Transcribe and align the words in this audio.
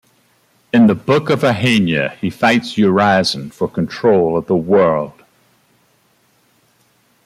In 0.73 0.87
"The 0.87 0.95
Book 0.95 1.29
of 1.29 1.41
Ahania" 1.41 2.15
he 2.17 2.31
fights 2.31 2.73
Urizen 2.73 3.53
for 3.53 3.67
control 3.67 4.35
of 4.35 4.47
the 4.47 4.55
world. 4.55 5.23